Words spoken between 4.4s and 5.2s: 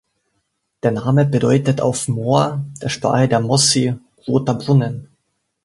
Brunnen“.